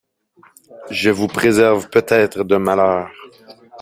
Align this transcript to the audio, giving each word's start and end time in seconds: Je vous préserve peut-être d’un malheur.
Je 0.89 1.11
vous 1.11 1.27
préserve 1.27 1.91
peut-être 1.91 2.43
d’un 2.43 2.57
malheur. 2.57 3.11